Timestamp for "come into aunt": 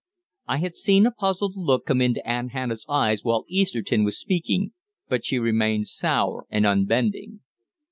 1.85-2.53